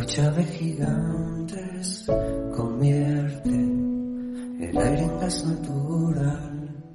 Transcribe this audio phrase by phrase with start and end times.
[0.00, 2.06] ducha de gigantes
[2.56, 6.86] convierte el aire en gas natural.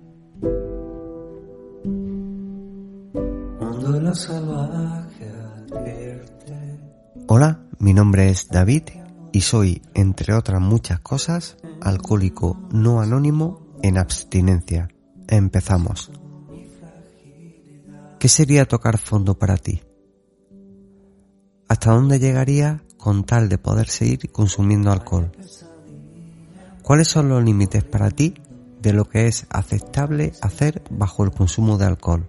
[3.59, 6.79] Un duelo salvaje advierte.
[7.27, 8.83] Hola, mi nombre es David
[9.31, 14.87] y soy, entre otras muchas cosas, alcohólico no anónimo en abstinencia.
[15.27, 16.11] Empezamos.
[18.19, 19.83] ¿Qué sería tocar fondo para ti?
[21.67, 25.31] ¿Hasta dónde llegaría con tal de poder seguir consumiendo alcohol?
[26.81, 28.33] ¿Cuáles son los límites para ti
[28.81, 32.27] de lo que es aceptable hacer bajo el consumo de alcohol?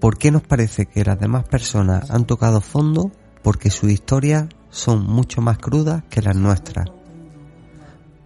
[0.00, 3.12] ¿Por qué nos parece que las demás personas han tocado fondo?
[3.44, 6.90] Porque sus historias son mucho más crudas que las nuestras.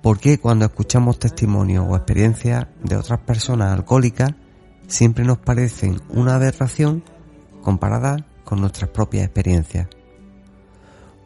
[0.00, 4.30] ¿Por qué cuando escuchamos testimonios o experiencias de otras personas alcohólicas
[4.88, 7.04] siempre nos parecen una aberración
[7.60, 9.88] comparada con nuestras propias experiencias.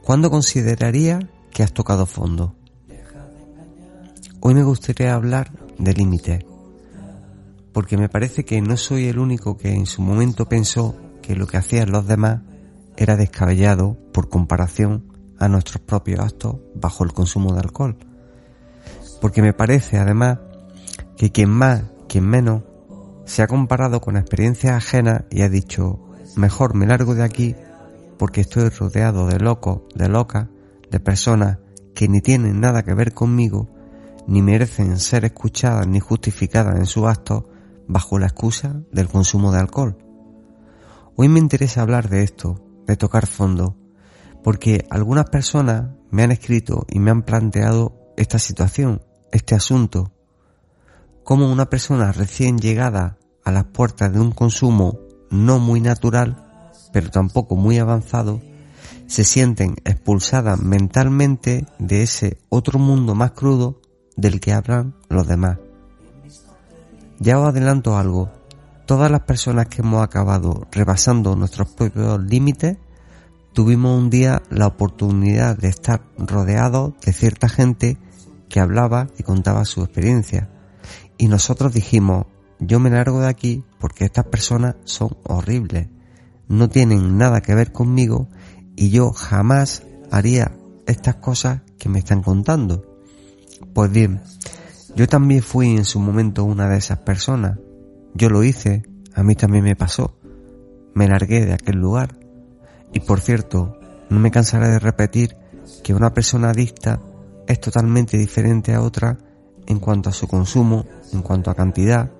[0.06, 1.18] ¿Cuándo consideraría
[1.50, 2.54] que has tocado fondo?
[4.38, 6.44] Hoy me gustaría hablar de límites,
[7.72, 11.48] porque me parece que no soy el único que en su momento pensó que lo
[11.48, 12.42] que hacían los demás
[12.96, 17.96] era descabellado por comparación a nuestros propios actos bajo el consumo de alcohol.
[19.20, 20.38] Porque me parece además
[21.16, 22.62] que quien más, quien menos,
[23.24, 25.98] se ha comparado con experiencias ajenas y ha dicho,
[26.36, 27.56] mejor me largo de aquí
[28.18, 30.48] porque estoy rodeado de locos, de locas,
[30.90, 31.58] de personas
[31.94, 33.68] que ni tienen nada que ver conmigo,
[34.26, 37.44] ni merecen ser escuchadas ni justificadas en sus actos
[37.86, 39.98] bajo la excusa del consumo de alcohol.
[41.16, 43.76] Hoy me interesa hablar de esto, de tocar fondo,
[44.42, 50.12] porque algunas personas me han escrito y me han planteado esta situación, este asunto,
[51.24, 55.00] como una persona recién llegada a las puertas de un consumo
[55.30, 56.45] no muy natural,
[56.96, 58.40] pero tampoco muy avanzado,
[59.06, 63.82] se sienten expulsadas mentalmente de ese otro mundo más crudo
[64.16, 65.58] del que hablan los demás.
[67.18, 68.30] Ya os adelanto algo,
[68.86, 72.78] todas las personas que hemos acabado rebasando nuestros propios límites,
[73.52, 77.98] tuvimos un día la oportunidad de estar rodeados de cierta gente
[78.48, 80.48] que hablaba y contaba su experiencia.
[81.18, 82.24] Y nosotros dijimos,
[82.58, 85.88] yo me largo de aquí porque estas personas son horribles,
[86.48, 88.28] no tienen nada que ver conmigo
[88.76, 90.52] y yo jamás haría
[90.86, 92.98] estas cosas que me están contando.
[93.72, 94.20] Pues bien,
[94.94, 97.58] yo también fui en su momento una de esas personas.
[98.14, 98.82] Yo lo hice,
[99.14, 100.18] a mí también me pasó.
[100.94, 102.18] Me largué de aquel lugar.
[102.92, 105.36] Y por cierto, no me cansaré de repetir
[105.82, 107.00] que una persona adicta
[107.46, 109.18] es totalmente diferente a otra
[109.66, 112.10] en cuanto a su consumo, en cuanto a cantidad,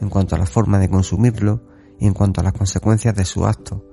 [0.00, 1.71] en cuanto a la forma de consumirlo
[2.02, 3.86] y en cuanto a las consecuencias de su acto.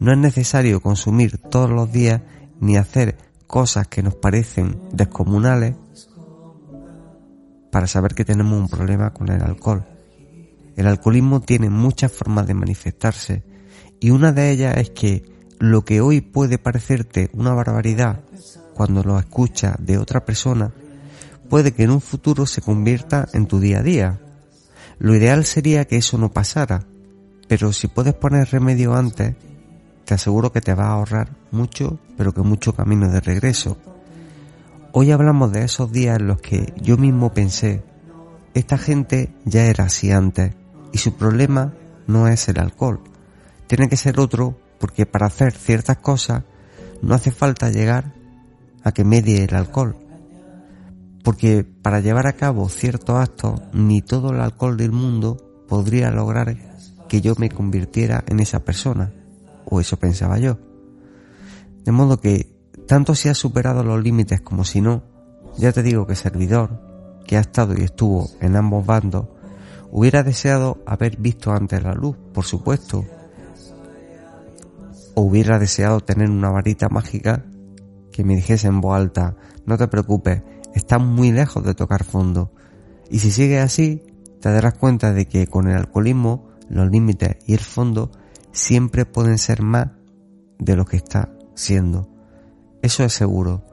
[0.00, 2.22] No es necesario consumir todos los días
[2.58, 5.74] ni hacer cosas que nos parecen descomunales
[7.70, 9.84] para saber que tenemos un problema con el alcohol.
[10.74, 13.44] El alcoholismo tiene muchas formas de manifestarse
[14.00, 15.22] y una de ellas es que
[15.58, 18.20] lo que hoy puede parecerte una barbaridad
[18.72, 20.72] cuando lo escuchas de otra persona
[21.50, 24.20] puede que en un futuro se convierta en tu día a día.
[24.98, 26.86] Lo ideal sería que eso no pasara,
[27.48, 29.34] pero si puedes poner remedio antes,
[30.04, 33.76] te aseguro que te va a ahorrar mucho, pero que mucho camino de regreso.
[34.92, 37.82] Hoy hablamos de esos días en los que yo mismo pensé,
[38.54, 40.54] esta gente ya era así antes
[40.92, 41.74] y su problema
[42.06, 43.00] no es el alcohol,
[43.66, 46.44] tiene que ser otro porque para hacer ciertas cosas
[47.02, 48.14] no hace falta llegar
[48.84, 49.96] a que medie el alcohol,
[51.24, 56.54] porque para llevar a cabo ciertos actos ni todo el alcohol del mundo podría lograr
[57.14, 59.12] que yo me convirtiera en esa persona,
[59.66, 60.58] o eso pensaba yo.
[61.84, 62.58] De modo que,
[62.88, 65.04] tanto si has superado los límites como si no,
[65.56, 66.80] ya te digo que servidor,
[67.24, 69.28] que ha estado y estuvo en ambos bandos,
[69.92, 73.04] hubiera deseado haber visto antes la luz, por supuesto,
[75.14, 77.44] o hubiera deseado tener una varita mágica
[78.10, 79.36] que me dijese en voz alta,
[79.66, 80.42] no te preocupes,
[80.74, 82.50] está muy lejos de tocar fondo.
[83.08, 84.02] Y si sigue así,
[84.40, 88.10] te darás cuenta de que con el alcoholismo los límites y el fondo
[88.52, 89.90] siempre pueden ser más
[90.58, 92.08] de lo que está siendo.
[92.82, 93.64] Eso es seguro.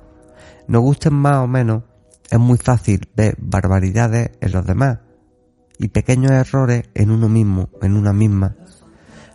[0.67, 1.83] Nos gusten más o menos,
[2.29, 4.99] es muy fácil ver barbaridades en los demás
[5.77, 8.55] y pequeños errores en uno mismo, en una misma.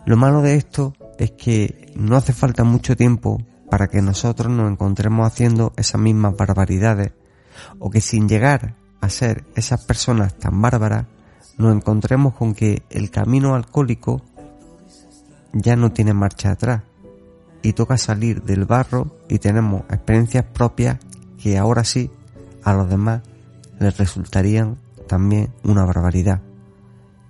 [0.05, 3.37] Lo malo de esto es que no hace falta mucho tiempo
[3.69, 7.11] para que nosotros nos encontremos haciendo esas mismas barbaridades
[7.79, 11.07] o que sin llegar a ser esas personas tan bárbaras,
[11.57, 14.21] nos encontremos con que el camino alcohólico
[15.53, 16.83] ya no tiene marcha atrás
[17.63, 20.97] y toca salir del barro y tenemos experiencias propias
[21.41, 22.11] que ahora sí
[22.63, 23.21] a los demás
[23.79, 24.77] les resultarían
[25.07, 26.41] también una barbaridad,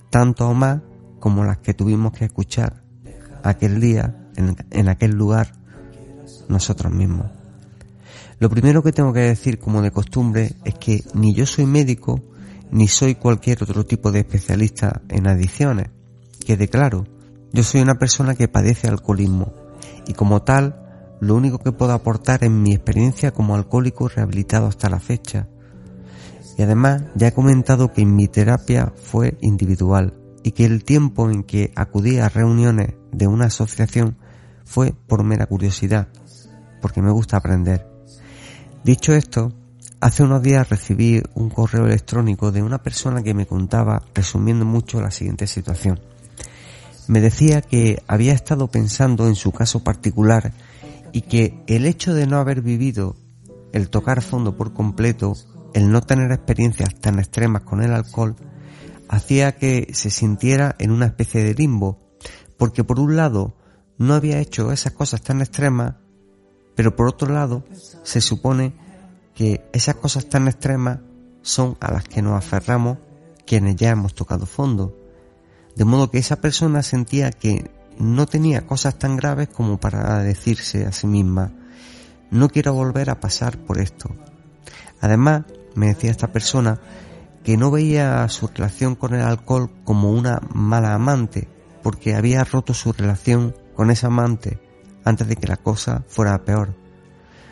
[0.09, 0.81] tanto o más
[1.19, 2.81] como las que tuvimos que escuchar
[3.43, 5.53] aquel día en, en aquel lugar
[6.49, 7.27] nosotros mismos.
[8.39, 12.21] Lo primero que tengo que decir como de costumbre es que ni yo soy médico
[12.71, 15.89] ni soy cualquier otro tipo de especialista en adicciones.
[16.45, 17.05] Quede claro,
[17.53, 19.53] yo soy una persona que padece alcoholismo
[20.07, 20.83] y como tal
[21.19, 25.47] lo único que puedo aportar es mi experiencia como alcohólico rehabilitado hasta la fecha.
[26.57, 30.13] Y además ya he comentado que mi terapia fue individual
[30.43, 34.17] y que el tiempo en que acudí a reuniones de una asociación
[34.63, 36.09] fue por mera curiosidad,
[36.81, 37.87] porque me gusta aprender.
[38.83, 39.53] Dicho esto,
[39.99, 45.01] hace unos días recibí un correo electrónico de una persona que me contaba, resumiendo mucho,
[45.01, 45.99] la siguiente situación.
[47.07, 50.53] Me decía que había estado pensando en su caso particular
[51.13, 53.15] y que el hecho de no haber vivido
[53.73, 55.33] el tocar fondo por completo,
[55.73, 58.35] el no tener experiencias tan extremas con el alcohol,
[59.09, 61.97] hacía que se sintiera en una especie de limbo,
[62.57, 63.55] porque por un lado
[63.97, 65.95] no había hecho esas cosas tan extremas,
[66.75, 67.63] pero por otro lado
[68.03, 68.75] se supone
[69.37, 70.97] que esas cosas tan extremas
[71.43, 72.97] son a las que nos aferramos
[73.45, 74.97] quienes ya hemos tocado fondo.
[75.75, 77.69] De modo que esa persona sentía que
[77.99, 81.51] no tenía cosas tan graves como para decirse a sí misma,
[82.31, 84.09] no quiero volver a pasar por esto.
[85.01, 85.43] Además,
[85.75, 86.79] me decía esta persona
[87.43, 91.47] que no veía su relación con el alcohol como una mala amante,
[91.83, 94.59] porque había roto su relación con esa amante
[95.05, 96.73] antes de que la cosa fuera peor.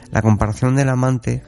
[0.09, 1.43] La comparación del amante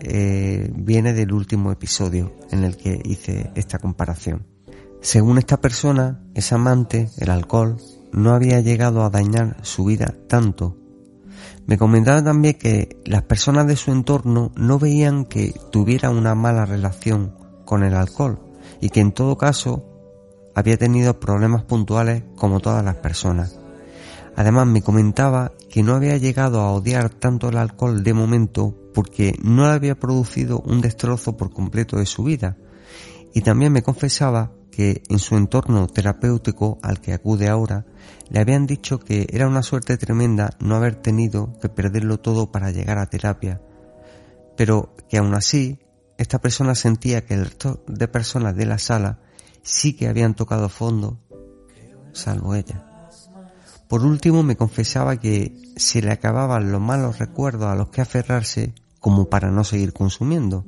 [0.00, 4.46] eh, viene del último episodio en el que hice esta comparación.
[5.00, 7.76] Según esta persona, esa amante, el alcohol,
[8.12, 10.76] no había llegado a dañar su vida tanto.
[11.66, 16.64] Me comentaba también que las personas de su entorno no veían que tuviera una mala
[16.64, 18.38] relación con el alcohol
[18.80, 19.84] y que en todo caso
[20.54, 23.58] había tenido problemas puntuales como todas las personas.
[24.36, 29.34] Además me comentaba que no había llegado a odiar tanto el alcohol de momento porque
[29.42, 32.56] no había producido un destrozo por completo de su vida.
[33.34, 37.84] Y también me confesaba que en su entorno terapéutico al que acude ahora
[38.30, 42.70] le habían dicho que era una suerte tremenda no haber tenido que perderlo todo para
[42.70, 43.60] llegar a terapia,
[44.56, 45.78] pero que aún así
[46.16, 49.20] esta persona sentía que el resto de personas de la sala
[49.62, 51.20] sí que habían tocado fondo,
[52.12, 52.84] salvo ella.
[53.88, 58.74] Por último me confesaba que se le acababan los malos recuerdos a los que aferrarse
[59.04, 60.64] como para no seguir consumiendo,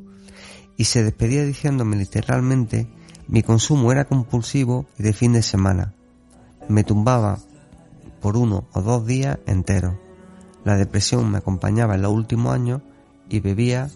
[0.77, 2.87] y se despedía diciéndome literalmente
[3.29, 5.94] mi consumo era compulsivo y de fin de semana.
[6.69, 7.38] Me tumbaba
[8.21, 9.94] por uno o dos días enteros.
[10.65, 12.83] La depresión me acompañaba en los últimos años
[13.31, 13.88] y bebía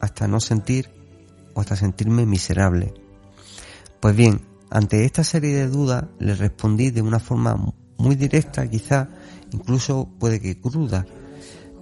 [0.00, 0.90] hasta no sentir
[1.54, 2.92] o hasta sentirme miserable.
[3.98, 9.08] Pues bien, ante esta serie de dudas le respondí de una forma muy directa, quizá
[9.52, 11.06] incluso puede que cruda,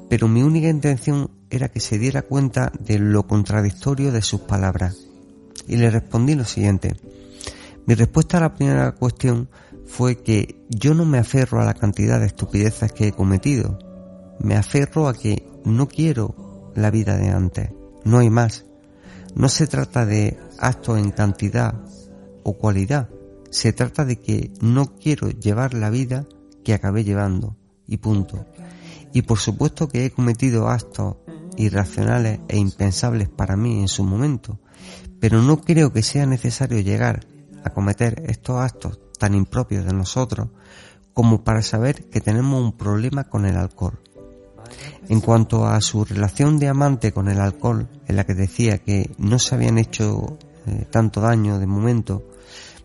[0.09, 4.97] pero mi única intención era que se diera cuenta de lo contradictorio de sus palabras
[5.67, 6.97] y le respondí lo siguiente.
[7.87, 9.49] Mi respuesta a la primera cuestión
[9.87, 13.79] fue que yo no me aferro a la cantidad de estupideces que he cometido.
[14.41, 17.71] Me aferro a que no quiero la vida de antes.
[18.05, 18.65] No hay más.
[19.35, 21.75] No se trata de actos en cantidad
[22.43, 23.09] o cualidad.
[23.51, 26.27] Se trata de que no quiero llevar la vida
[26.65, 27.57] que acabé llevando.
[27.87, 28.47] Y punto.
[29.15, 31.17] Y por supuesto que he cometido actos
[31.57, 34.59] irracionales e impensables para mí en su momento
[35.25, 37.27] pero no creo que sea necesario llegar
[37.65, 40.49] a cometer estos actos tan impropios de nosotros
[41.15, 43.99] como para saber que tenemos un problema con el alcohol.
[45.09, 49.15] En cuanto a su relación de amante con el alcohol, en la que decía que
[49.17, 52.23] no se habían hecho eh, tanto daño de momento,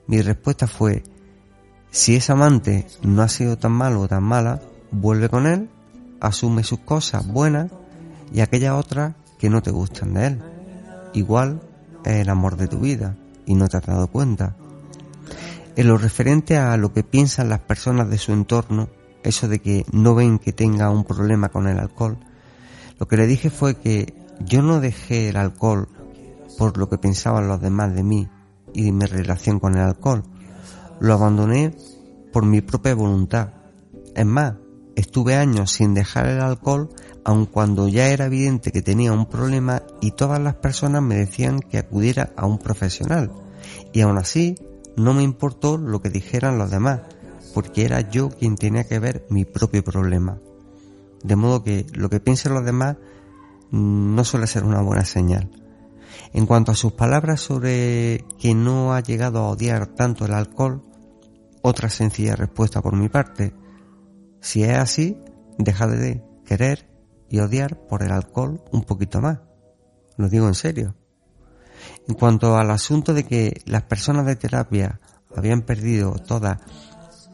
[0.07, 1.03] mi respuesta fue,
[1.91, 5.69] si ese amante no ha sido tan malo o tan mala, vuelve con él,
[6.19, 7.71] asume sus cosas buenas
[8.33, 10.41] y aquellas otras que no te gustan de él.
[11.13, 11.61] Igual
[12.05, 14.55] es el amor de tu vida y no te has dado cuenta.
[15.75, 18.89] En lo referente a lo que piensan las personas de su entorno,
[19.23, 22.17] eso de que no ven que tenga un problema con el alcohol,
[22.99, 24.13] lo que le dije fue que
[24.45, 25.87] yo no dejé el alcohol
[26.57, 28.27] por lo que pensaban los demás de mí
[28.73, 30.23] y de mi relación con el alcohol.
[30.99, 31.73] Lo abandoné
[32.33, 33.49] por mi propia voluntad.
[34.15, 34.55] Es más,
[34.99, 36.89] estuve años sin dejar el alcohol
[37.23, 41.59] aun cuando ya era evidente que tenía un problema y todas las personas me decían
[41.59, 43.31] que acudiera a un profesional.
[43.93, 44.55] Y aún así,
[44.95, 47.01] no me importó lo que dijeran los demás,
[47.53, 50.39] porque era yo quien tenía que ver mi propio problema.
[51.21, 52.95] de modo que lo que piensen los demás
[53.71, 55.49] mm, no suele ser una buena señal.
[56.33, 60.81] En cuanto a sus palabras sobre que no ha llegado a odiar tanto el alcohol,
[61.61, 63.53] otra sencilla respuesta por mi parte.
[64.41, 65.17] Si es así,
[65.57, 66.89] deja de querer
[67.29, 69.39] y odiar por el alcohol un poquito más.
[70.17, 70.95] Lo digo en serio.
[72.07, 74.99] En cuanto al asunto de que las personas de terapia
[75.35, 76.59] habían perdido todas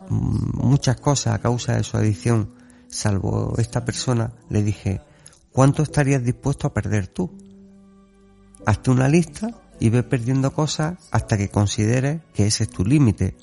[0.10, 2.54] mm, muchas cosas a causa de su adicción,
[2.88, 5.02] salvo esta persona, le dije,
[5.52, 7.32] ¿cuánto estarías dispuesto a perder tú?
[8.66, 13.36] Hazte una lista y ve perdiendo cosas hasta que consideres que ese es tu límite.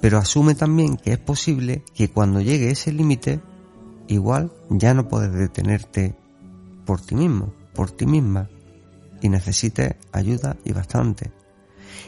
[0.00, 3.40] Pero asume también que es posible que cuando llegue ese límite,
[4.08, 6.14] igual ya no puedes detenerte
[6.84, 8.48] por ti mismo, por ti misma,
[9.20, 11.32] y necesites ayuda y bastante.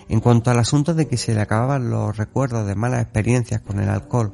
[0.09, 3.81] En cuanto al asunto de que se le acababan los recuerdos de malas experiencias con
[3.81, 4.33] el alcohol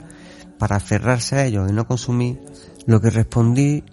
[0.58, 2.40] para aferrarse a ellos y no consumir,
[2.86, 3.84] lo que respondí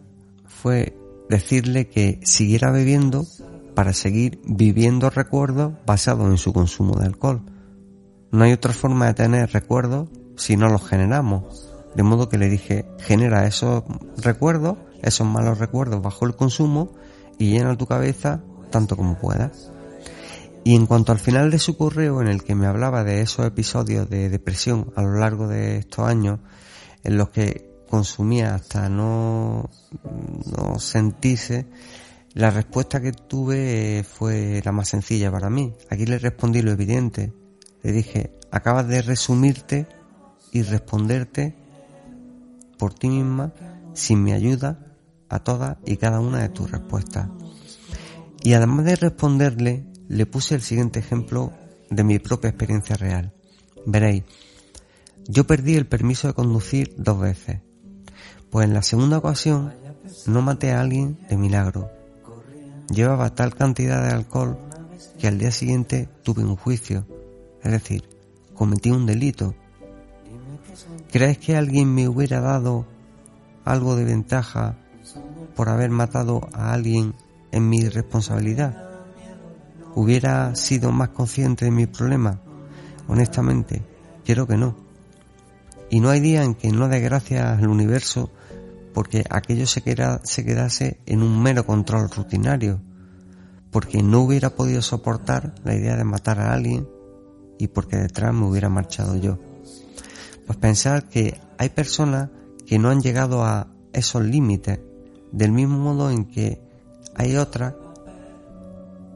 [0.45, 0.97] fue
[1.29, 3.25] decirle que siguiera bebiendo
[3.73, 7.41] para seguir viviendo recuerdos basados en su consumo de alcohol.
[8.31, 11.67] No hay otra forma de tener recuerdos si no los generamos.
[11.95, 13.83] De modo que le dije, genera esos
[14.17, 16.93] recuerdos, esos malos recuerdos bajo el consumo
[17.37, 19.71] y llena tu cabeza tanto como puedas.
[20.63, 23.45] Y en cuanto al final de su correo en el que me hablaba de esos
[23.45, 26.39] episodios de depresión a lo largo de estos años,
[27.03, 29.69] en los que consumía hasta no,
[30.45, 31.67] no sentirse,
[32.33, 35.73] la respuesta que tuve fue la más sencilla para mí.
[35.89, 37.33] Aquí le respondí lo evidente.
[37.83, 39.87] Le dije, acabas de resumirte
[40.51, 41.55] y responderte
[42.77, 43.53] por ti misma
[43.93, 44.79] sin mi ayuda
[45.29, 47.29] a todas y cada una de tus respuestas.
[48.43, 51.53] Y además de responderle, le puse el siguiente ejemplo
[51.89, 53.33] de mi propia experiencia real.
[53.85, 54.23] Veréis,
[55.27, 57.61] yo perdí el permiso de conducir dos veces.
[58.49, 59.73] Pues en la segunda ocasión
[60.25, 61.89] no maté a alguien de milagro,
[62.89, 64.57] llevaba tal cantidad de alcohol
[65.19, 67.05] que al día siguiente tuve un juicio,
[67.63, 68.07] es decir,
[68.53, 69.55] cometí un delito.
[71.11, 72.85] ¿Crees que alguien me hubiera dado
[73.65, 74.77] algo de ventaja
[75.55, 77.13] por haber matado a alguien
[77.51, 78.89] en mi responsabilidad?
[79.93, 82.39] ¿Hubiera sido más consciente de mi problema?
[83.07, 83.83] Honestamente,
[84.23, 84.75] quiero que no.
[85.89, 88.31] Y no hay día en que no dé gracias al universo
[88.93, 89.83] porque aquello se,
[90.23, 92.81] se quedase en un mero control rutinario,
[93.71, 96.87] porque no hubiera podido soportar la idea de matar a alguien
[97.61, 99.37] y porque detrás me hubiera marchado yo.
[100.45, 102.29] Pues pensar que hay personas
[102.65, 104.79] que no han llegado a esos límites,
[105.31, 106.59] del mismo modo en que
[107.15, 107.75] hay otras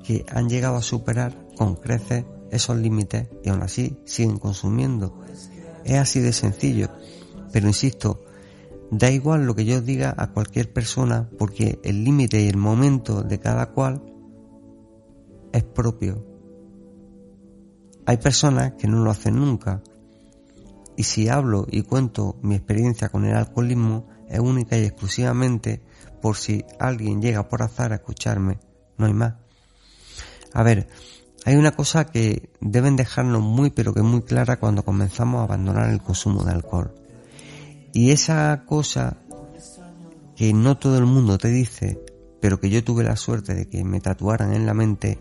[0.04, 5.24] que han llegado a superar con creces esos límites y aún así siguen consumiendo.
[5.84, 6.90] Es así de sencillo,
[7.52, 8.22] pero insisto,
[8.92, 13.24] Da igual lo que yo diga a cualquier persona porque el límite y el momento
[13.24, 14.04] de cada cual
[15.52, 16.35] es propio.
[18.06, 19.82] Hay personas que no lo hacen nunca
[20.96, 25.82] y si hablo y cuento mi experiencia con el alcoholismo es única y exclusivamente
[26.22, 28.60] por si alguien llega por azar a escucharme,
[28.98, 29.36] no hay más.
[30.54, 30.88] A ver,
[31.46, 35.90] hay una cosa que deben dejarnos muy pero que muy clara cuando comenzamos a abandonar
[35.90, 36.94] el consumo de alcohol.
[37.94, 39.18] Y esa cosa
[40.36, 42.00] que no todo el mundo te dice,
[42.42, 45.20] pero que yo tuve la suerte de que me tatuaran en la mente,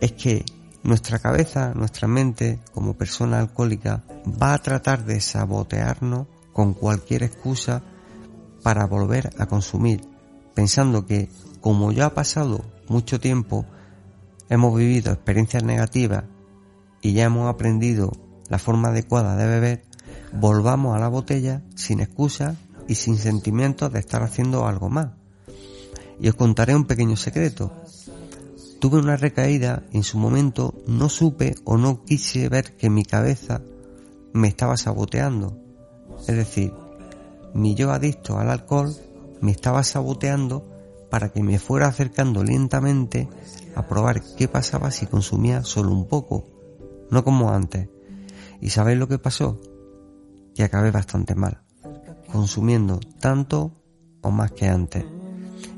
[0.00, 0.44] es que
[0.84, 4.04] nuestra cabeza, nuestra mente, como persona alcohólica,
[4.40, 7.82] va a tratar de sabotearnos con cualquier excusa
[8.62, 10.02] para volver a consumir,
[10.54, 11.28] pensando que
[11.60, 13.64] como ya ha pasado mucho tiempo,
[14.50, 16.24] hemos vivido experiencias negativas
[17.00, 18.12] y ya hemos aprendido
[18.48, 19.84] la forma adecuada de beber,
[20.32, 25.12] volvamos a la botella sin excusa y sin sentimientos de estar haciendo algo más.
[26.20, 27.72] Y os contaré un pequeño secreto.
[28.84, 33.02] Tuve una recaída y en su momento no supe o no quise ver que mi
[33.02, 33.62] cabeza
[34.34, 35.56] me estaba saboteando.
[36.28, 36.70] Es decir,
[37.54, 38.94] mi yo adicto al alcohol
[39.40, 40.68] me estaba saboteando
[41.10, 43.26] para que me fuera acercando lentamente
[43.74, 46.44] a probar qué pasaba si consumía solo un poco,
[47.10, 47.88] no como antes.
[48.60, 49.58] ¿Y sabéis lo que pasó?
[50.54, 51.62] y acabé bastante mal,
[52.30, 53.80] consumiendo tanto
[54.20, 55.06] o más que antes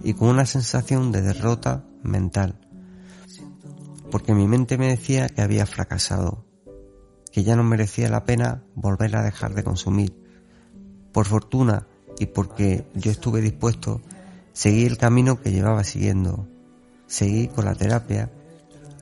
[0.03, 2.66] y con una sensación de derrota mental,
[4.11, 6.45] porque mi mente me decía que había fracasado,
[7.33, 10.15] que ya no merecía la pena volver a dejar de consumir.
[11.13, 11.87] Por fortuna
[12.19, 14.01] y porque yo estuve dispuesto,
[14.53, 16.49] seguí el camino que llevaba siguiendo,
[17.07, 18.31] seguí con la terapia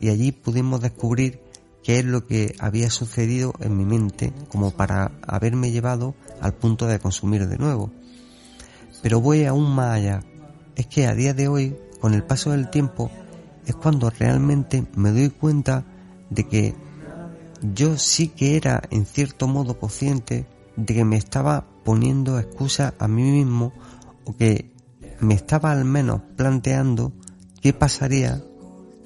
[0.00, 1.40] y allí pudimos descubrir
[1.82, 6.86] qué es lo que había sucedido en mi mente como para haberme llevado al punto
[6.86, 7.92] de consumir de nuevo.
[9.02, 10.22] Pero voy aún más allá.
[10.76, 13.10] Es que a día de hoy, con el paso del tiempo,
[13.66, 15.84] es cuando realmente me doy cuenta
[16.30, 16.74] de que
[17.62, 23.08] yo sí que era en cierto modo consciente de que me estaba poniendo excusas a
[23.08, 23.72] mí mismo
[24.24, 24.72] o que
[25.20, 27.12] me estaba al menos planteando
[27.60, 28.42] qué pasaría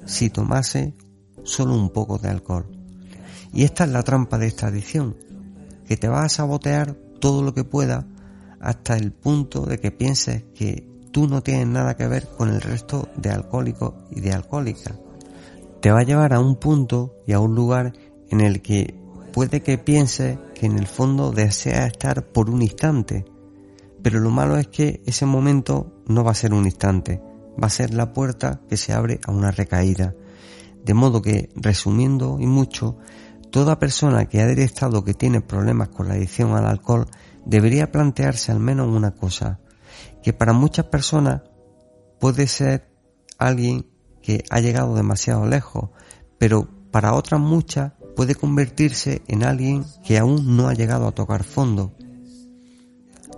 [0.05, 0.93] si tomase
[1.43, 2.65] solo un poco de alcohol.
[3.53, 5.15] Y esta es la trampa de esta adicción,
[5.87, 8.05] que te vas a sabotear todo lo que pueda
[8.59, 12.61] hasta el punto de que pienses que tú no tienes nada que ver con el
[12.61, 14.97] resto de alcohólicos y de alcohólicas.
[15.81, 17.93] Te va a llevar a un punto y a un lugar
[18.29, 18.95] en el que
[19.33, 23.25] puede que pienses que en el fondo deseas estar por un instante,
[24.01, 27.21] pero lo malo es que ese momento no va a ser un instante,
[27.61, 30.15] va a ser la puerta que se abre a una recaída.
[30.83, 32.97] De modo que, resumiendo y mucho,
[33.51, 37.07] toda persona que ha detectado que tiene problemas con la adicción al alcohol
[37.45, 39.59] debería plantearse al menos una cosa,
[40.23, 41.41] que para muchas personas
[42.19, 42.89] puede ser
[43.37, 43.87] alguien
[44.21, 45.89] que ha llegado demasiado lejos,
[46.37, 51.43] pero para otras muchas puede convertirse en alguien que aún no ha llegado a tocar
[51.43, 51.93] fondo.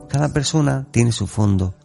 [0.10, 1.76] Cada persona tiene su fondo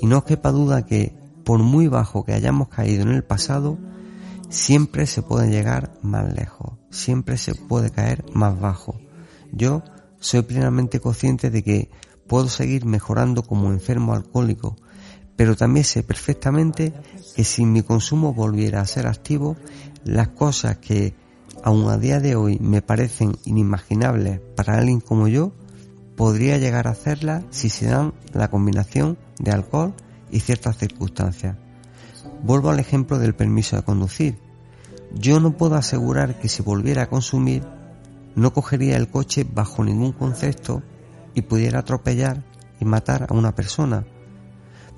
[0.00, 3.78] y no quepa duda que por muy bajo que hayamos caído en el pasado,
[4.50, 9.00] siempre se puede llegar más lejos, siempre se puede caer más bajo.
[9.52, 9.82] Yo
[10.18, 11.90] soy plenamente consciente de que
[12.30, 14.76] puedo seguir mejorando como enfermo alcohólico,
[15.34, 16.92] pero también sé perfectamente
[17.34, 19.56] que si mi consumo volviera a ser activo,
[20.04, 21.16] las cosas que
[21.64, 25.50] aún a día de hoy me parecen inimaginables para alguien como yo,
[26.14, 29.92] podría llegar a hacerlas si se dan la combinación de alcohol
[30.30, 31.56] y ciertas circunstancias.
[32.44, 34.38] Vuelvo al ejemplo del permiso de conducir.
[35.12, 37.66] Yo no puedo asegurar que si volviera a consumir
[38.36, 40.84] no cogería el coche bajo ningún concepto
[41.34, 42.44] y pudiera atropellar
[42.80, 44.06] y matar a una persona,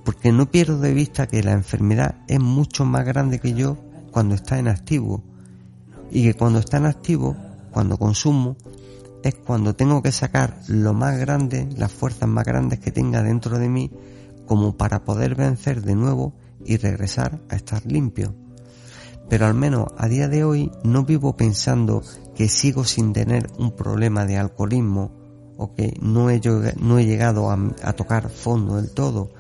[0.04, 3.76] porque no pierdo de vista que la enfermedad es mucho más grande que yo
[4.11, 5.22] cuando está en activo
[6.11, 7.37] y que cuando está en activo,
[7.70, 8.57] cuando consumo,
[9.22, 13.59] es cuando tengo que sacar lo más grande, las fuerzas más grandes que tenga dentro
[13.59, 13.90] de mí
[14.46, 18.35] como para poder vencer de nuevo y regresar a estar limpio.
[19.28, 22.02] Pero al menos a día de hoy no vivo pensando
[22.35, 25.21] que sigo sin tener un problema de alcoholismo
[25.62, 29.33] o que no he, llegado a, a tocar fondo del todo.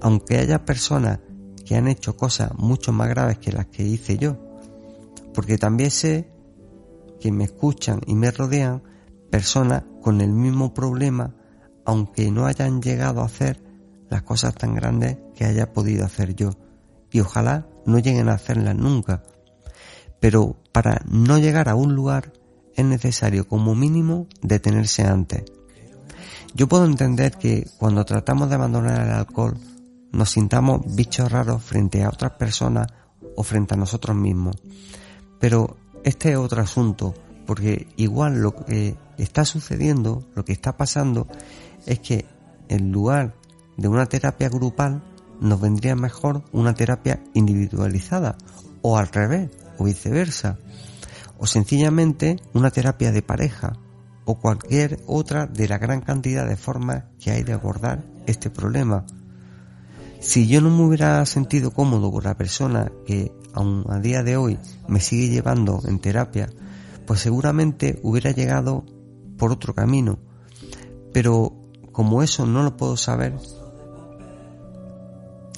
[0.00, 1.20] Aunque haya personas
[1.64, 4.36] que han hecho cosas mucho más graves que las que hice yo.
[5.32, 6.30] Porque también sé
[7.20, 8.82] que me escuchan y me rodean
[9.30, 11.34] personas con el mismo problema,
[11.84, 13.62] aunque no hayan llegado a hacer
[14.10, 16.50] las cosas tan grandes que haya podido hacer yo.
[17.10, 19.22] Y ojalá no lleguen a hacerlas nunca.
[20.20, 22.32] Pero para no llegar a un lugar
[22.76, 25.44] es necesario como mínimo detenerse antes.
[26.54, 29.58] Yo puedo entender que cuando tratamos de abandonar el alcohol
[30.12, 32.86] nos sintamos bichos raros frente a otras personas
[33.36, 34.56] o frente a nosotros mismos.
[35.40, 37.14] Pero este es otro asunto,
[37.46, 41.26] porque igual lo que está sucediendo, lo que está pasando,
[41.86, 42.26] es que
[42.68, 43.34] en lugar
[43.76, 45.02] de una terapia grupal
[45.40, 48.38] nos vendría mejor una terapia individualizada
[48.82, 50.58] o al revés o viceversa
[51.38, 53.72] o sencillamente una terapia de pareja
[54.24, 59.04] o cualquier otra de la gran cantidad de formas que hay de abordar este problema.
[60.20, 64.36] Si yo no me hubiera sentido cómodo con la persona que aún a día de
[64.36, 66.48] hoy me sigue llevando en terapia,
[67.06, 68.84] pues seguramente hubiera llegado
[69.36, 70.18] por otro camino.
[71.12, 71.52] Pero
[71.92, 73.34] como eso no lo puedo saber,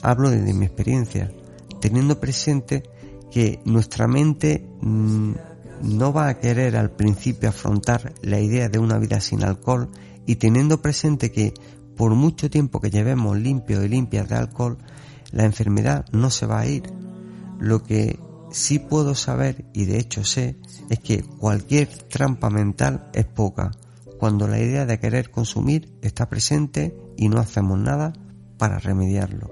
[0.02, 1.30] hablo desde mi experiencia,
[1.80, 2.82] teniendo presente
[3.30, 5.32] que nuestra mente mm,
[5.86, 9.88] no va a querer al principio afrontar la idea de una vida sin alcohol
[10.26, 11.54] y teniendo presente que
[11.96, 14.78] por mucho tiempo que llevemos limpio y limpias de alcohol,
[15.32, 16.92] la enfermedad no se va a ir.
[17.58, 18.18] Lo que
[18.50, 20.56] sí puedo saber, y de hecho sé,
[20.90, 23.70] es que cualquier trampa mental es poca,
[24.18, 28.12] cuando la idea de querer consumir está presente y no hacemos nada
[28.58, 29.50] para remediarlo.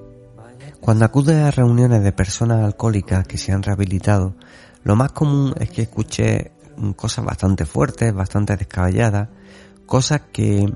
[0.80, 4.36] Cuando acude a reuniones de personas alcohólicas que se han rehabilitado,
[4.84, 6.52] lo más común es que escuche
[6.94, 9.28] cosas bastante fuertes, bastante descabelladas,
[9.86, 10.72] cosas que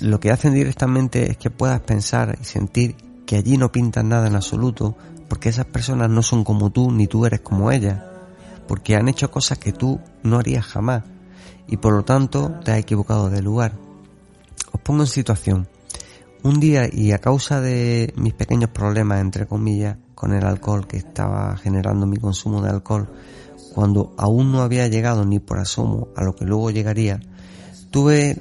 [0.00, 4.26] lo que hacen directamente es que puedas pensar y sentir que allí no pintan nada
[4.26, 4.96] en absoluto,
[5.28, 8.02] porque esas personas no son como tú ni tú eres como ellas,
[8.66, 11.04] porque han hecho cosas que tú no harías jamás
[11.66, 13.72] y por lo tanto te has equivocado de lugar.
[14.72, 15.68] Os pongo en situación.
[16.42, 20.96] Un día y a causa de mis pequeños problemas, entre comillas, con el alcohol que
[20.96, 23.08] estaba generando mi consumo de alcohol,
[23.72, 27.20] cuando aún no había llegado ni por asomo a lo que luego llegaría,
[27.92, 28.36] tuve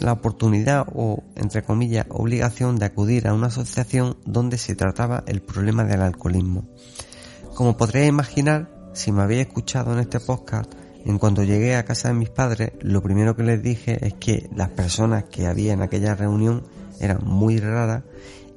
[0.00, 5.42] la oportunidad o, entre comillas, obligación de acudir a una asociación donde se trataba el
[5.42, 6.64] problema del alcoholismo.
[7.54, 10.72] Como podréis imaginar, si me habéis escuchado en este podcast,
[11.04, 14.50] en cuanto llegué a casa de mis padres, lo primero que les dije es que
[14.56, 16.64] las personas que había en aquella reunión
[16.98, 18.02] eran muy raras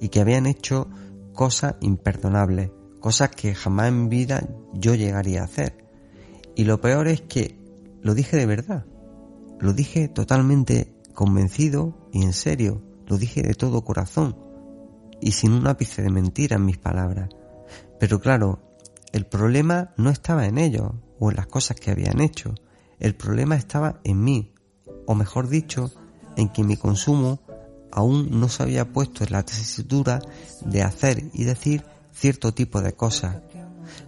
[0.02, 0.88] y que habían hecho
[1.36, 5.86] cosas imperdonables, cosas que jamás en vida yo llegaría a hacer.
[6.56, 7.60] Y lo peor es que
[8.02, 8.86] lo dije de verdad,
[9.60, 14.38] lo dije totalmente convencido y en serio, lo dije de todo corazón
[15.22, 17.30] y sin un ápice de mentira en mis palabras.
[18.00, 18.60] Pero claro,
[19.12, 22.56] el problema no estaba en ellos o en las cosas que habían hecho,
[23.00, 24.54] el problema estaba en mí,
[25.06, 25.92] o mejor dicho,
[26.36, 27.40] en que mi consumo
[27.92, 30.20] aún no se había puesto en la tesitura
[30.66, 33.38] de hacer y decir cierto tipo de cosas.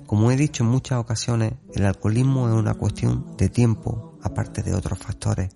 [0.05, 4.73] Como he dicho en muchas ocasiones, el alcoholismo es una cuestión de tiempo, aparte de
[4.73, 5.49] otros factores.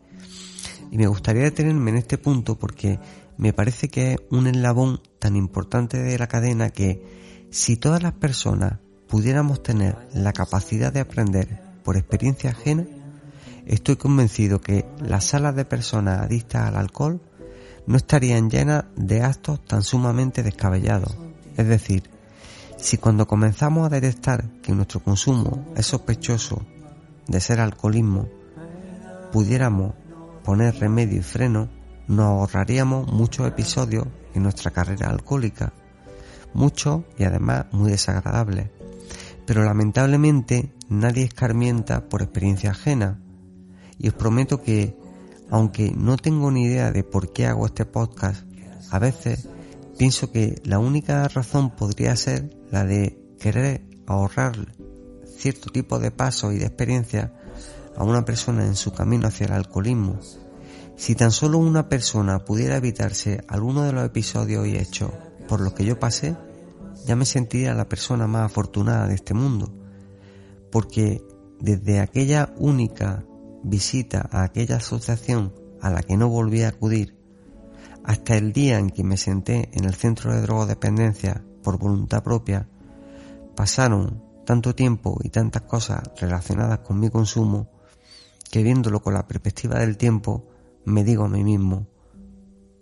[0.91, 2.99] Y me gustaría detenerme en este punto porque
[3.37, 8.13] me parece que es un eslabón tan importante de la cadena que si todas las
[8.13, 12.85] personas pudiéramos tener la capacidad de aprender por experiencia ajena,
[13.65, 17.21] estoy convencido que las salas de personas adictas al alcohol
[17.87, 21.15] no estarían llenas de actos tan sumamente descabellados.
[21.57, 22.09] Es decir,
[22.77, 26.61] si cuando comenzamos a detectar que nuestro consumo es sospechoso
[27.27, 28.27] de ser alcoholismo,
[29.31, 29.93] pudiéramos
[30.43, 31.69] poner remedio y freno,
[32.07, 35.73] nos ahorraríamos muchos episodios en nuestra carrera alcohólica,
[36.53, 38.69] muchos y además muy desagradables.
[39.45, 43.19] Pero lamentablemente nadie escarmienta por experiencia ajena.
[43.97, 44.97] Y os prometo que,
[45.51, 48.43] aunque no tengo ni idea de por qué hago este podcast,
[48.89, 49.49] a veces
[49.97, 54.73] pienso que la única razón podría ser la de querer ahorrar
[55.37, 57.33] cierto tipo de pasos y de experiencia
[57.97, 60.19] a una persona en su camino hacia el alcoholismo.
[60.95, 65.11] Si tan solo una persona pudiera evitarse alguno de los episodios y hechos
[65.49, 66.37] por los que yo pasé,
[67.05, 69.73] ya me sentiría la persona más afortunada de este mundo,
[70.71, 71.21] porque
[71.59, 73.25] desde aquella única
[73.63, 77.17] visita a aquella asociación a la que no volví a acudir,
[78.03, 82.67] hasta el día en que me senté en el centro de drogodependencia por voluntad propia,
[83.55, 87.69] pasaron tanto tiempo y tantas cosas relacionadas con mi consumo
[88.49, 90.47] que viéndolo con la perspectiva del tiempo,
[90.85, 91.87] me digo a mí mismo,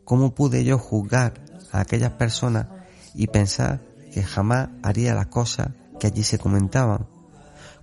[0.06, 2.68] ¿cómo pude yo juzgar a aquellas personas
[3.14, 3.82] y pensar
[4.14, 7.08] que jamás haría las cosas que allí se comentaban.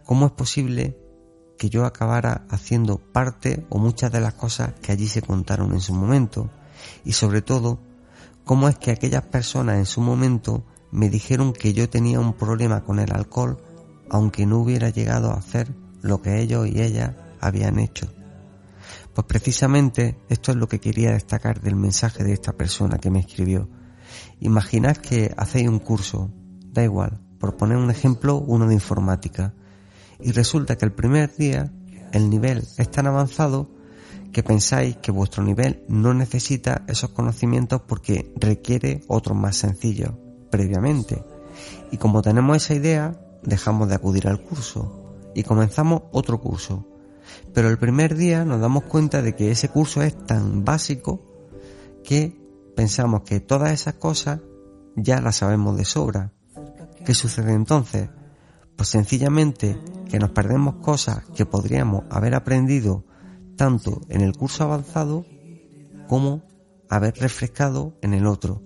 [0.04, 0.98] ¿Cómo es posible
[1.56, 5.80] que yo acabara haciendo parte o muchas de las cosas que allí se contaron en
[5.80, 6.50] su momento?
[7.04, 7.80] Y sobre todo,
[8.44, 12.84] ¿cómo es que aquellas personas en su momento me dijeron que yo tenía un problema
[12.84, 13.62] con el alcohol
[14.08, 18.06] aunque no hubiera llegado a hacer lo que ellos y ellas habían hecho?
[19.14, 23.20] Pues precisamente esto es lo que quería destacar del mensaje de esta persona que me
[23.20, 23.68] escribió.
[24.40, 26.30] Imaginad que hacéis un curso,
[26.72, 29.54] da igual, por poner un ejemplo, uno de informática,
[30.20, 31.72] y resulta que el primer día
[32.12, 33.68] el nivel es tan avanzado
[34.33, 40.12] que pensáis que vuestro nivel no necesita esos conocimientos porque requiere otros más sencillos
[40.50, 41.24] previamente.
[41.90, 46.87] Y como tenemos esa idea, dejamos de acudir al curso y comenzamos otro curso.
[47.52, 51.22] Pero el primer día nos damos cuenta de que ese curso es tan básico
[52.05, 52.38] que
[52.76, 54.40] pensamos que todas esas cosas
[54.96, 56.33] ya las sabemos de sobra.
[57.05, 58.09] ¿Qué sucede entonces?
[58.76, 63.04] Pues sencillamente que nos perdemos cosas que podríamos haber aprendido
[63.56, 65.24] tanto en el curso avanzado
[66.08, 66.42] como
[66.88, 68.62] haber refrescado en el otro,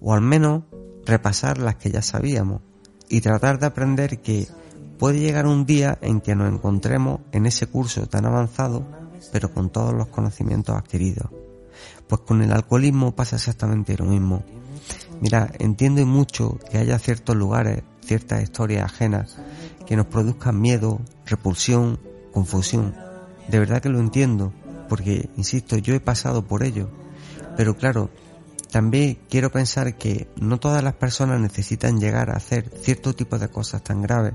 [0.00, 0.62] o al menos
[1.04, 2.62] repasar las que ya sabíamos
[3.08, 4.46] y tratar de aprender que
[4.98, 8.86] puede llegar un día en que nos encontremos en ese curso tan avanzado,
[9.32, 11.30] pero con todos los conocimientos adquiridos.
[12.06, 14.42] Pues con el alcoholismo pasa exactamente lo mismo.
[15.20, 19.36] Mira, entiendo mucho que haya ciertos lugares, ciertas historias ajenas
[19.86, 22.00] que nos produzcan miedo, repulsión,
[22.32, 22.94] confusión.
[23.48, 24.52] De verdad que lo entiendo,
[24.88, 26.88] porque, insisto, yo he pasado por ello.
[27.56, 28.10] Pero claro,
[28.70, 33.48] también quiero pensar que no todas las personas necesitan llegar a hacer cierto tipo de
[33.48, 34.32] cosas tan graves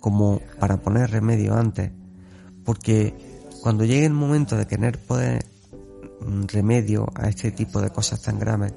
[0.00, 1.90] como para poner remedio antes.
[2.64, 3.14] Porque
[3.62, 5.44] cuando llegue el momento de querer poder
[6.46, 8.72] remedio a este tipo de cosas tan graves,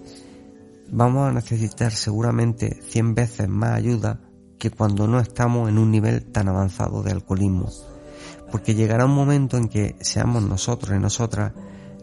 [0.90, 4.22] vamos a necesitar seguramente 100 veces más ayuda
[4.58, 7.72] que cuando no estamos en un nivel tan avanzado de alcoholismo.
[8.52, 11.54] Porque llegará un momento en que seamos nosotros y nosotras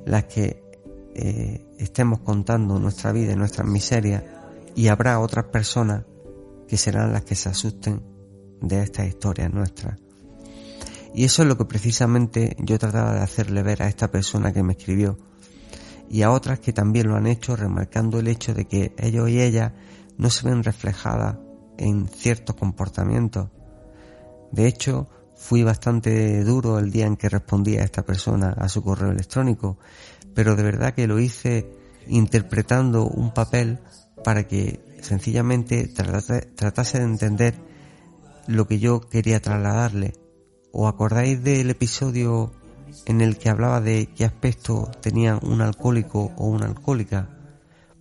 [0.05, 0.63] las que
[1.15, 4.23] eh, estemos contando nuestra vida y nuestras miserias
[4.75, 6.05] y habrá otras personas
[6.69, 8.03] que serán las que se asusten
[8.61, 9.99] de estas historias nuestras.
[11.15, 14.65] Y eso es lo que precisamente yo trataba de hacerle ver a esta persona que
[14.65, 15.17] me escribió.
[16.09, 19.41] Y a otras que también lo han hecho remarcando el hecho de que ellos y
[19.41, 19.73] ellas
[20.17, 21.37] no se ven reflejadas
[21.79, 23.49] en ciertos comportamientos.
[24.53, 28.83] De hecho, fui bastante duro el día en que respondí a esta persona a su
[28.83, 29.79] correo electrónico,
[30.35, 31.71] pero de verdad que lo hice
[32.07, 33.81] interpretando un papel
[34.23, 37.55] para que sencillamente tratase, de entender
[38.47, 40.15] lo que yo quería trasladarle.
[40.73, 42.53] ¿O acordáis del episodio
[43.07, 47.29] en el que hablaba de qué aspecto tenía un alcohólico o una alcohólica?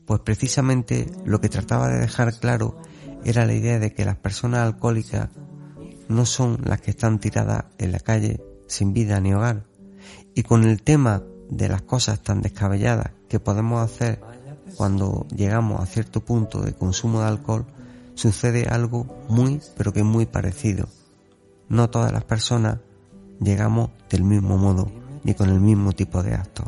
[0.06, 2.78] Pues precisamente lo que trataba de dejar claro
[3.24, 5.30] era la idea de que las personas alcohólicas
[6.10, 9.66] no son las que están tiradas en la calle sin vida ni hogar.
[10.36, 14.20] Y con el tema de las cosas tan descabelladas que podemos hacer
[14.76, 17.66] cuando llegamos a cierto punto de consumo de alcohol,
[18.16, 20.88] sucede algo muy, pero que muy parecido.
[21.70, 22.80] No todas las personas
[23.40, 24.92] llegamos del mismo modo
[25.24, 26.68] ni con el mismo tipo de actos.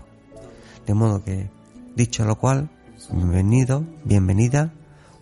[0.86, 1.50] De modo que,
[1.96, 2.70] dicho lo cual,
[3.12, 4.74] bienvenido, bienvenida,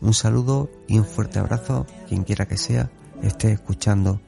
[0.02, 4.22] un saludo y un fuerte abrazo, quien quiera que sea, esté escuchando.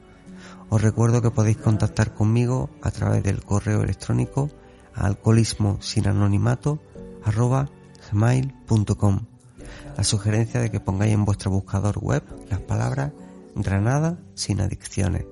[0.68, 4.50] Os recuerdo que podéis contactar conmigo a través del correo electrónico
[4.94, 6.80] alcoholismo sin anonimato
[7.24, 7.68] arroba.
[9.96, 13.12] La sugerencia de que pongáis en vuestro buscador web las palabras
[13.56, 15.24] Granada sin adicciones.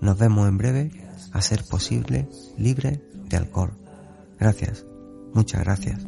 [0.00, 0.90] Nos vemos en breve,
[1.32, 3.76] a ser posible, libre de alcohol.
[4.38, 4.84] Gracias,
[5.34, 6.06] muchas gracias.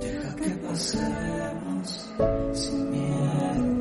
[0.00, 2.10] Deja que pasemos
[2.52, 3.76] sin miedo.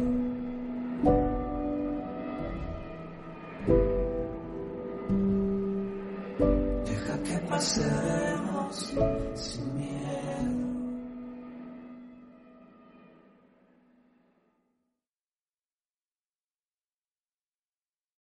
[6.86, 8.94] Deja que pasemos
[9.36, 10.65] sin miedo.